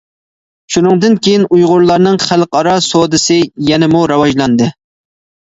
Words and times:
شۇنىڭدىن 0.75 1.17
كېيىن 1.27 1.45
ئۇيغۇرلارنىڭ 1.57 2.17
خەلقئارا 2.23 2.73
سودىسى 2.87 3.39
يەنىمۇ 3.69 4.03
راۋاجلاندى. 4.15 4.73